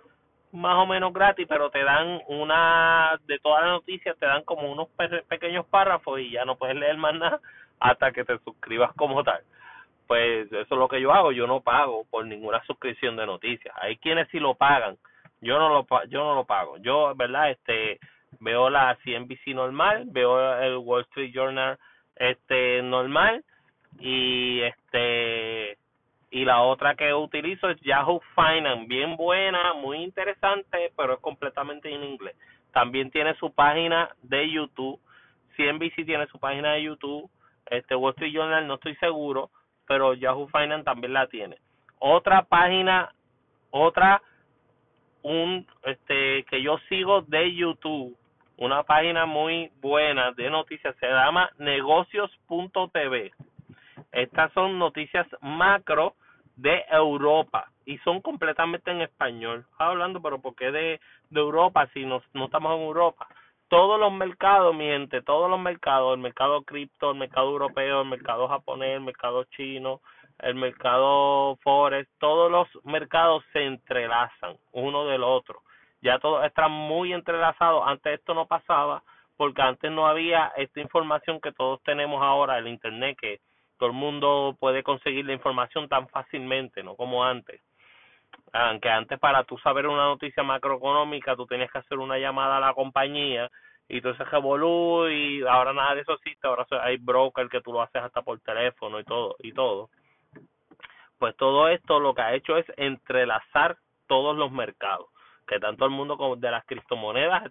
más 0.55 0.77
o 0.77 0.87
menos 0.87 1.13
gratis, 1.13 1.47
pero 1.49 1.69
te 1.71 1.83
dan 1.83 2.21
una, 2.29 3.19
de 3.27 3.39
todas 3.41 3.63
las 3.63 3.73
noticias, 3.73 4.17
te 4.19 4.27
dan 4.27 4.45
como 4.45 4.71
unos 4.71 4.89
pequeños 5.29 5.67
párrafos 5.67 6.21
y 6.21 6.31
ya 6.31 6.45
no 6.45 6.57
puedes 6.57 6.77
leer 6.77 6.97
más 6.97 7.15
nada 7.15 7.41
hasta 7.81 8.13
que 8.13 8.25
te 8.25 8.39
suscribas 8.39 8.93
como 8.95 9.25
tal. 9.25 9.43
Pues 10.07 10.47
eso 10.47 10.75
es 10.75 10.79
lo 10.79 10.89
que 10.89 11.01
yo 11.01 11.13
hago, 11.13 11.33
yo 11.33 11.47
no 11.47 11.61
pago 11.61 12.05
por 12.09 12.25
ninguna 12.25 12.63
suscripción 12.67 13.17
de 13.17 13.27
noticias. 13.27 13.75
Hay 13.81 13.97
quienes 13.97 14.29
sí 14.29 14.39
lo 14.39 14.55
pagan, 14.55 14.97
yo 15.45 15.59
no 15.59 15.69
lo 15.69 15.87
yo 16.09 16.25
no 16.25 16.35
lo 16.35 16.45
pago. 16.45 16.79
Yo, 16.79 17.15
verdad, 17.15 17.51
este 17.51 18.01
veo 18.41 18.69
la 18.71 18.99
CNBC 19.05 19.55
normal, 19.55 20.05
veo 20.07 20.59
el 20.61 20.77
Wall 20.79 21.03
Street 21.03 21.33
Journal 21.33 21.79
este 22.17 22.83
normal 22.83 23.45
y 23.99 24.61
este 24.61 25.79
y 26.31 26.45
la 26.45 26.63
otra 26.63 26.97
que 26.97 27.15
utilizo 27.15 27.71
es 27.71 27.81
Yahoo 27.81 28.21
Finance, 28.35 28.87
bien 28.89 29.17
buena, 29.17 29.73
muy 29.75 29.99
interesante, 29.99 30.93
pero 30.97 31.15
es 31.15 31.21
completamente 31.21 31.89
en 31.95 32.03
inglés. 32.03 32.35
También 32.73 33.13
tiene 33.13 33.37
su 33.37 33.53
página 33.53 34.11
de 34.23 34.51
YouTube, 34.51 35.01
CNBC 35.57 36.05
tiene 36.05 36.27
su 36.27 36.41
página 36.41 36.73
de 36.73 36.83
YouTube, 36.83 37.31
este 37.67 37.95
Wall 37.95 38.15
Street 38.15 38.33
Journal 38.33 38.67
no 38.67 38.75
estoy 38.75 38.97
seguro, 38.97 39.51
pero 39.87 40.15
Yahoo 40.15 40.49
Finance 40.49 40.85
también 40.85 41.13
la 41.13 41.29
tiene. 41.29 41.57
Otra 42.01 42.43
página, 42.43 43.15
otra 43.71 44.21
un 45.25 45.67
este 45.85 46.45
que 46.45 46.63
yo 46.63 46.79
sigo 46.89 47.23
de 47.23 47.55
YouTube, 47.55 48.17
una 48.59 48.85
página 48.85 49.27
muy 49.27 49.73
buena 49.81 50.31
de 50.33 50.49
noticias 50.51 50.95
se 51.01 51.07
llama 51.07 51.51
negocios.tv. 51.59 53.33
Estas 54.13 54.53
son 54.53 54.79
noticias 54.79 55.27
macro 55.41 56.15
de 56.57 56.85
Europa 56.91 57.71
y 57.85 57.99
son 57.99 58.21
completamente 58.21 58.91
en 58.91 59.01
español. 59.01 59.67
Hablando, 59.79 60.23
pero 60.23 60.41
¿por 60.41 60.55
qué 60.55 60.71
de, 60.71 61.01
de 61.31 61.41
Europa 61.41 61.89
si 61.93 62.05
no, 62.05 62.23
no 62.35 62.45
estamos 62.45 62.77
en 62.77 62.83
Europa? 62.83 63.27
todos 63.69 63.99
los 63.99 64.13
mercados, 64.13 64.73
mi 64.73 64.85
gente, 64.85 65.21
todos 65.23 65.51
los 65.51 65.59
mercados, 65.59 66.15
el 66.15 66.21
mercado 66.21 66.63
cripto, 66.63 67.11
el 67.11 67.19
mercado 67.19 67.49
europeo, 67.49 68.03
el 68.03 68.09
mercado 68.09 68.47
japonés, 68.47 68.97
el 68.97 69.01
mercado 69.01 69.43
chino, 69.57 70.01
el 70.41 70.55
mercado 70.55 71.57
forex, 71.63 72.09
todos 72.19 72.51
los 72.51 72.69
mercados 72.85 73.45
se 73.53 73.65
entrelazan 73.65 74.57
uno 74.73 75.07
del 75.07 75.23
otro. 75.23 75.63
Ya 76.03 76.19
todos 76.19 76.45
están 76.45 76.71
muy 76.71 77.13
entrelazados. 77.13 77.83
Antes 77.87 78.19
esto 78.19 78.35
no 78.35 78.47
pasaba 78.47 79.03
porque 79.37 79.63
antes 79.63 79.91
no 79.91 80.07
había 80.07 80.53
esta 80.57 80.81
información 80.81 81.41
que 81.41 81.53
todos 81.53 81.83
tenemos 81.83 82.23
ahora, 82.23 82.59
el 82.59 82.69
internet, 82.69 83.17
que 83.21 83.41
todo 83.79 83.89
el 83.89 83.95
mundo 83.95 84.57
puede 84.61 84.83
conseguir 84.83 85.25
la 85.27 85.33
información 85.33 85.89
tan 85.89 86.09
fácilmente, 86.09 86.83
no 86.83 86.95
como 86.95 87.25
antes. 87.25 87.61
Aunque 88.53 88.89
antes 88.89 89.19
para 89.19 89.45
tú 89.45 89.59
saber 89.59 89.87
una 89.87 90.05
noticia 90.05 90.43
macroeconómica 90.43 91.35
tú 91.37 91.47
tenías 91.47 91.71
que 91.73 91.79
hacer 91.79 91.99
una 91.99 92.19
llamada 92.19 92.59
a 92.59 92.61
la 92.61 92.75
compañía 92.75 93.51
y 93.89 94.01
todo 94.01 94.13
ese 94.13 94.25
revolú 94.25 95.09
y 95.09 95.43
ahora 95.47 95.73
nada 95.73 95.95
de 95.95 96.03
eso 96.03 96.13
existe, 96.13 96.47
ahora 96.47 96.67
hay 96.83 96.97
broker 96.99 97.49
que 97.49 97.61
tú 97.61 97.73
lo 97.73 97.83
haces 97.83 98.03
hasta 98.03 98.23
por 98.23 98.41
teléfono 98.41 99.01
y 99.01 99.05
todo 99.05 99.37
y 99.41 99.53
todo. 99.53 99.91
Pues 101.19 101.37
todo 101.37 101.69
esto 101.69 102.01
lo 102.01 102.15
que 102.15 102.23
ha 102.23 102.35
hecho 102.35 102.57
es 102.57 102.67
entrelazar 102.77 103.77
todos 104.07 104.37
los 104.37 104.51
mercados, 104.53 105.07
que 105.47 105.59
tanto 105.59 105.85
el 105.85 105.91
mundo 105.91 106.37
de 106.37 106.51
las 106.51 106.65
criptomonedas 106.67 107.45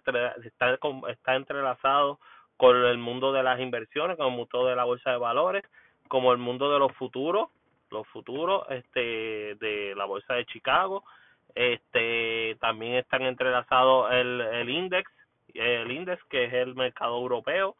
está, 0.44 0.78
está 1.08 1.34
entrelazado 1.34 2.18
con 2.56 2.76
el 2.76 2.98
mundo 2.98 3.32
de 3.32 3.42
las 3.42 3.60
inversiones, 3.60 4.16
con 4.16 4.26
el 4.26 4.32
mundo 4.32 4.66
de 4.66 4.76
la 4.76 4.84
bolsa 4.84 5.10
de 5.10 5.18
valores, 5.18 5.64
como 6.08 6.32
el 6.32 6.38
mundo 6.38 6.72
de 6.72 6.78
los 6.78 6.92
futuros, 6.92 7.48
los 7.90 8.06
futuros 8.08 8.64
este 8.70 9.54
de 9.56 9.94
la 9.96 10.04
bolsa 10.04 10.34
de 10.34 10.46
Chicago, 10.46 11.04
este 11.54 12.56
también 12.60 12.94
están 12.94 13.22
entrelazados 13.22 14.12
el 14.12 14.40
el 14.40 14.70
index, 14.70 15.10
el 15.54 15.90
index 15.90 16.22
que 16.24 16.44
es 16.44 16.52
el 16.52 16.74
mercado 16.74 17.16
europeo 17.16 17.76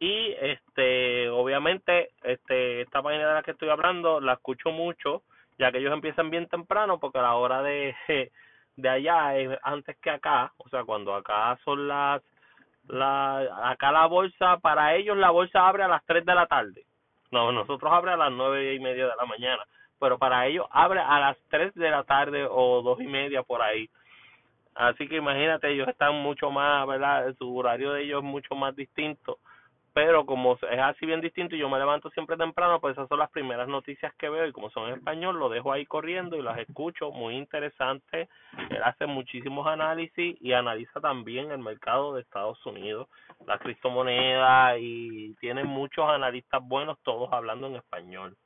y 0.00 0.34
este 0.40 1.28
obviamente 1.28 2.10
este 2.24 2.80
esta 2.80 3.02
página 3.02 3.28
de 3.28 3.34
la 3.34 3.42
que 3.42 3.52
estoy 3.52 3.68
hablando 3.68 4.20
la 4.20 4.32
escucho 4.32 4.72
mucho 4.72 5.22
ya 5.58 5.70
que 5.70 5.78
ellos 5.78 5.92
empiezan 5.92 6.30
bien 6.30 6.48
temprano 6.48 6.98
porque 6.98 7.18
a 7.18 7.22
la 7.22 7.34
hora 7.36 7.62
de 7.62 7.94
de 8.76 8.88
allá 8.88 9.36
es 9.36 9.56
antes 9.62 9.96
que 9.98 10.10
acá 10.10 10.52
o 10.56 10.68
sea 10.70 10.84
cuando 10.84 11.14
acá 11.14 11.56
son 11.64 11.86
las 11.86 12.22
la 12.88 13.70
acá 13.70 13.92
la 13.92 14.06
bolsa 14.06 14.58
para 14.58 14.96
ellos 14.96 15.16
la 15.16 15.30
bolsa 15.30 15.68
abre 15.68 15.84
a 15.84 15.88
las 15.88 16.04
3 16.06 16.24
de 16.24 16.34
la 16.34 16.46
tarde 16.46 16.84
no, 17.30 17.52
nosotros 17.52 17.92
abre 17.92 18.12
a 18.12 18.16
las 18.16 18.32
nueve 18.32 18.74
y 18.74 18.80
media 18.80 19.06
de 19.06 19.16
la 19.16 19.24
mañana, 19.24 19.62
pero 19.98 20.18
para 20.18 20.46
ellos 20.46 20.66
abre 20.70 21.00
a 21.00 21.20
las 21.20 21.36
tres 21.48 21.72
de 21.74 21.90
la 21.90 22.02
tarde 22.02 22.46
o 22.48 22.82
dos 22.82 23.00
y 23.00 23.06
media 23.06 23.42
por 23.42 23.62
ahí. 23.62 23.88
Así 24.74 25.08
que 25.08 25.16
imagínate, 25.16 25.70
ellos 25.70 25.88
están 25.88 26.14
mucho 26.16 26.50
más, 26.50 26.86
¿verdad? 26.86 27.32
Su 27.38 27.56
horario 27.56 27.92
de 27.92 28.02
ellos 28.02 28.22
es 28.22 28.28
mucho 28.28 28.54
más 28.54 28.74
distinto. 28.74 29.38
Pero 29.92 30.24
como 30.24 30.54
es 30.54 30.78
así 30.78 31.04
bien 31.04 31.20
distinto 31.20 31.56
y 31.56 31.58
yo 31.58 31.68
me 31.68 31.78
levanto 31.78 32.10
siempre 32.10 32.36
temprano, 32.36 32.80
pues 32.80 32.92
esas 32.92 33.08
son 33.08 33.18
las 33.18 33.30
primeras 33.30 33.66
noticias 33.68 34.14
que 34.14 34.28
veo 34.28 34.46
y 34.46 34.52
como 34.52 34.70
son 34.70 34.88
en 34.88 34.94
español, 34.94 35.38
lo 35.38 35.48
dejo 35.48 35.72
ahí 35.72 35.84
corriendo 35.84 36.36
y 36.36 36.42
las 36.42 36.58
escucho. 36.58 37.10
Muy 37.10 37.36
interesante. 37.36 38.28
Él 38.70 38.82
hace 38.84 39.06
muchísimos 39.06 39.66
análisis 39.66 40.36
y 40.40 40.52
analiza 40.52 41.00
también 41.00 41.50
el 41.50 41.58
mercado 41.58 42.14
de 42.14 42.22
Estados 42.22 42.64
Unidos 42.66 43.08
la 43.46 43.58
criptomoneda 43.58 44.78
y 44.78 45.34
tiene 45.40 45.64
muchos 45.64 46.08
analistas 46.08 46.62
buenos, 46.62 46.98
todos 47.02 47.32
hablando 47.32 47.66
en 47.66 47.76
español. 47.76 48.36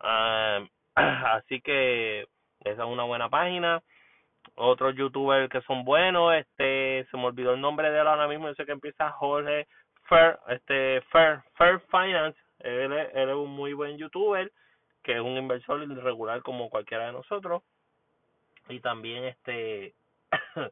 Uh, 0.00 0.66
así 0.94 1.60
que 1.60 2.26
esa 2.60 2.82
es 2.82 2.88
una 2.88 3.04
buena 3.04 3.28
página. 3.28 3.82
Otros 4.54 4.94
youtubers 4.96 5.50
que 5.50 5.60
son 5.62 5.84
buenos, 5.84 6.34
este, 6.34 7.06
se 7.10 7.16
me 7.16 7.26
olvidó 7.26 7.54
el 7.54 7.60
nombre 7.60 7.90
de 7.90 8.00
él 8.00 8.06
ahora 8.06 8.26
mismo, 8.26 8.48
yo 8.48 8.54
sé 8.54 8.64
que 8.64 8.72
empieza 8.72 9.10
Jorge 9.12 9.66
Fair, 10.10 10.40
este, 10.48 11.00
Fair, 11.12 11.40
Fair 11.54 11.80
Finance, 11.88 12.36
él, 12.58 12.92
él 12.92 13.28
es 13.28 13.34
un 13.34 13.50
muy 13.50 13.74
buen 13.74 13.96
youtuber, 13.96 14.50
que 15.04 15.14
es 15.14 15.20
un 15.20 15.36
inversor 15.36 15.84
irregular 15.84 16.42
como 16.42 16.68
cualquiera 16.68 17.06
de 17.06 17.12
nosotros. 17.12 17.62
Y 18.68 18.80
también 18.80 19.24
este 19.24 19.94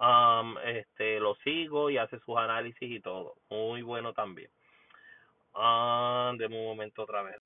um, 0.00 0.56
este 0.64 1.18
lo 1.18 1.34
sigo 1.44 1.90
y 1.90 1.98
hace 1.98 2.20
sus 2.20 2.36
análisis 2.36 2.90
y 2.90 3.00
todo. 3.00 3.34
Muy 3.50 3.82
bueno 3.82 4.12
también. 4.12 4.50
Um, 5.52 6.36
de 6.36 6.46
un 6.46 6.64
momento 6.64 7.02
otra 7.02 7.22
vez. 7.22 7.36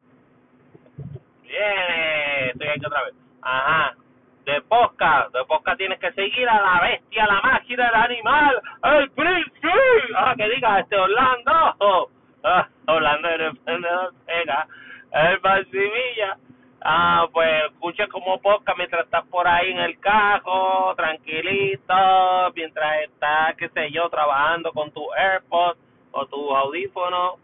Bien 1.43 2.51
estoy 2.53 2.69
aquí 2.69 2.87
otra 2.87 3.05
vez. 3.05 3.15
Ajá 3.41 3.97
de 4.45 4.61
podcast 4.63 5.33
de 5.33 5.45
podcast 5.45 5.79
tienes 5.79 5.99
que 5.99 6.13
seguir 6.13 6.49
a 6.49 6.61
la 6.61 6.81
bestia 6.83 7.27
la 7.27 7.41
máquina 7.41 7.89
el 7.89 7.95
animal 7.95 8.63
el 8.83 9.11
príncipe. 9.11 9.69
Ah 10.17 10.35
que 10.37 10.49
diga 10.49 10.81
este 10.81 10.97
Orlando. 10.97 12.11
Ah, 12.47 12.69
Orlando 12.89 13.27
el 13.31 13.41
emprendedor 13.41 14.13
pega 14.27 14.67
el 15.13 15.39
Balsimilla 15.39 16.37
Ah, 16.87 17.27
pues 17.33 17.49
escucha 17.73 18.07
como 18.09 18.39
podcast 18.43 18.77
mientras 18.77 19.07
estás 19.07 19.25
por 19.29 19.49
ahí 19.49 19.71
en 19.71 19.79
el 19.79 19.99
cajo, 20.01 20.95
tranquilito, 20.95 21.95
mientras 22.55 23.05
estás, 23.05 23.57
qué 23.57 23.71
sé 23.71 23.91
yo, 23.91 24.11
trabajando 24.11 24.71
con 24.73 24.91
tu 24.91 25.03
AirPods 25.15 25.79
o 26.13 26.27
tus 26.27 26.55
audífonos 26.55 27.37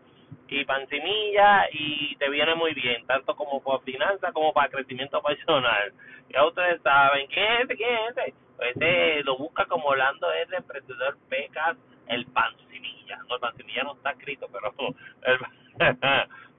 y 0.50 0.64
pancimilla 0.64 1.68
y 1.72 2.16
te 2.16 2.28
viene 2.28 2.54
muy 2.56 2.74
bien, 2.74 3.06
tanto 3.06 3.36
como 3.36 3.62
para 3.62 3.78
finanzas 3.80 4.32
como 4.32 4.52
para 4.52 4.68
crecimiento 4.68 5.22
personal. 5.22 5.92
Ya 6.28 6.44
ustedes 6.44 6.82
saben, 6.82 7.26
¿quién 7.28 7.46
es 7.52 7.60
ese? 7.64 7.76
¿Quién 7.76 7.94
es 7.94 8.16
ese? 8.16 8.34
Pues 8.56 8.76
ese 8.76 9.22
lo 9.22 9.38
busca 9.38 9.64
como 9.66 9.86
Orlando 9.86 10.30
es 10.32 10.48
el 10.48 10.54
emprendedor 10.54 11.16
Pecas, 11.28 11.76
el 12.08 12.26
pancimilla. 12.26 13.18
No, 13.28 13.36
el 13.36 13.40
pancimilla 13.40 13.84
no 13.84 13.94
está 13.94 14.10
escrito, 14.10 14.48
pero 14.52 14.74
el, 15.22 15.38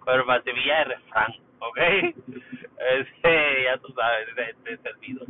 pero 0.05 0.21
el 0.21 0.25
pancimilla 0.25 0.81
es 0.81 0.87
refrán, 0.87 1.35
¿ok? 1.59 1.79
Este, 2.81 3.63
ya 3.65 3.77
tú 3.77 3.93
sabes, 3.93 4.27
este, 4.35 4.77
servido. 4.77 5.23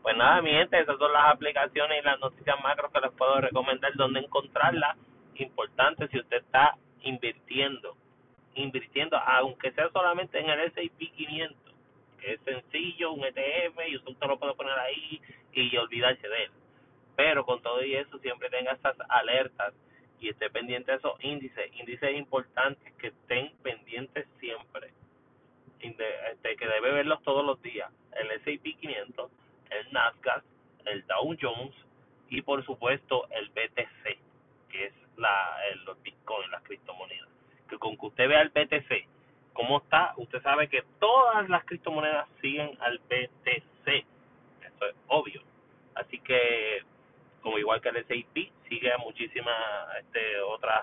Pues 0.00 0.16
nada, 0.16 0.40
mi 0.40 0.50
gente, 0.50 0.80
esas 0.80 0.96
son 0.96 1.12
las 1.12 1.30
aplicaciones 1.30 2.00
y 2.00 2.06
las 2.06 2.18
noticias 2.20 2.56
macro 2.62 2.90
que 2.90 3.00
les 3.00 3.10
puedo 3.12 3.38
recomendar, 3.38 3.92
donde 3.96 4.20
encontrarlas. 4.20 4.96
Importante 5.34 6.08
si 6.08 6.18
usted 6.18 6.38
está 6.38 6.74
invirtiendo, 7.06 7.96
invirtiendo, 8.54 9.16
aunque 9.16 9.72
sea 9.72 9.90
solamente 9.90 10.38
en 10.38 10.50
el 10.50 10.60
S&P 10.60 11.10
500, 11.10 11.74
que 12.18 12.32
es 12.34 12.40
sencillo, 12.40 13.12
un 13.12 13.24
ETF, 13.24 13.78
y 13.88 13.96
usted 13.96 14.26
lo 14.26 14.38
puede 14.38 14.54
poner 14.54 14.78
ahí 14.78 15.20
y 15.52 15.76
olvidarse 15.76 16.28
de 16.28 16.44
él. 16.44 16.50
Pero 17.16 17.46
con 17.46 17.62
todo 17.62 17.82
y 17.82 17.94
eso, 17.94 18.18
siempre 18.18 18.50
tenga 18.50 18.72
esas 18.72 18.96
alertas 19.08 19.72
y 20.20 20.28
esté 20.28 20.50
pendiente 20.50 20.92
de 20.92 20.98
esos 20.98 21.22
índices, 21.22 21.70
índices 21.74 22.16
importantes 22.16 22.92
que 22.94 23.08
estén 23.08 23.52
pendientes 23.62 24.26
siempre. 24.38 24.92
Este, 25.80 26.56
que 26.56 26.66
debe 26.66 26.90
verlos 26.90 27.22
todos 27.22 27.44
los 27.44 27.60
días, 27.62 27.90
el 28.12 28.30
S&P 28.32 28.74
500, 28.74 29.30
el 29.70 29.92
Nasdaq, 29.92 30.42
el 30.86 31.06
Dow 31.06 31.36
Jones 31.40 31.74
y 32.28 32.42
por 32.42 32.64
supuesto 32.64 33.28
el 33.30 33.48
BTC, 33.50 34.18
que 34.68 34.86
es 34.86 34.92
la 35.18 35.58
el, 35.70 35.84
los 35.84 36.00
Bitcoin, 36.02 36.50
las 36.50 36.62
criptomonedas. 36.62 37.28
Que 37.68 37.78
con 37.78 37.96
que 37.96 38.06
usted 38.06 38.28
vea 38.28 38.42
el 38.42 38.50
BTC, 38.50 39.06
cómo 39.52 39.78
está, 39.78 40.14
usted 40.16 40.42
sabe 40.42 40.68
que 40.68 40.82
todas 40.98 41.48
las 41.48 41.64
criptomonedas 41.64 42.28
siguen 42.40 42.76
al 42.80 42.98
BTC. 42.98 43.88
Eso 43.88 44.86
es 44.86 44.96
obvio. 45.08 45.42
Así 45.94 46.18
que, 46.20 46.82
como 47.42 47.58
igual 47.58 47.80
que 47.80 47.88
el 47.88 47.96
S&P, 47.96 48.52
sigue 48.68 48.92
a 48.92 48.98
muchísimas 48.98 49.56
este, 50.00 50.40
otros 50.40 50.74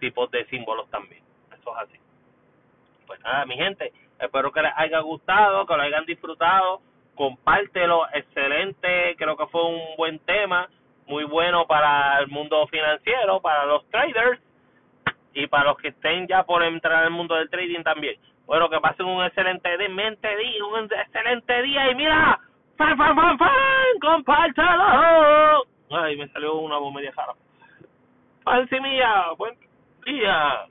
tipos 0.00 0.30
de 0.30 0.46
símbolos 0.46 0.88
también. 0.90 1.22
Eso 1.58 1.76
es 1.76 1.82
así. 1.82 1.98
Pues 3.06 3.20
nada, 3.20 3.44
mi 3.44 3.56
gente, 3.56 3.92
Espero 4.18 4.52
que 4.52 4.62
les 4.62 4.72
haya 4.76 5.00
gustado, 5.00 5.66
que 5.66 5.76
lo 5.76 5.82
hayan 5.82 6.06
disfrutado. 6.06 6.80
Compártelo, 7.14 8.06
excelente. 8.12 9.14
Creo 9.16 9.36
que 9.36 9.46
fue 9.46 9.64
un 9.64 9.96
buen 9.96 10.18
tema, 10.20 10.68
muy 11.06 11.24
bueno 11.24 11.66
para 11.66 12.18
el 12.20 12.28
mundo 12.28 12.66
financiero, 12.68 13.40
para 13.40 13.66
los 13.66 13.88
traders 13.90 14.40
y 15.32 15.46
para 15.46 15.64
los 15.64 15.78
que 15.78 15.88
estén 15.88 16.26
ya 16.26 16.44
por 16.44 16.62
entrar 16.62 17.04
al 17.04 17.10
mundo 17.10 17.34
del 17.34 17.50
trading 17.50 17.82
también. 17.82 18.16
Bueno, 18.46 18.68
que 18.68 18.80
pasen 18.80 19.06
un 19.06 19.24
excelente 19.24 19.76
día, 19.78 19.88
un 20.64 20.84
excelente 20.84 21.62
día 21.62 21.90
y 21.90 21.94
mira, 21.94 22.38
fan, 22.76 22.96
fan, 22.96 23.16
fan, 23.16 23.38
fan, 23.38 23.98
compártelo. 24.00 25.64
Ay, 25.90 26.16
me 26.16 26.28
salió 26.28 26.56
una 26.56 26.78
voz 26.78 26.92
media 26.92 27.12
jara. 27.12 27.32
Mía, 28.82 29.30
buen 29.38 29.56
día. 30.04 30.66